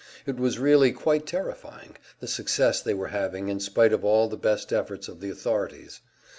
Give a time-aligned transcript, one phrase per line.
[0.25, 4.35] It was really quite terrifying, the success they were having, in spite of all the
[4.35, 6.01] best efforts of the authorities.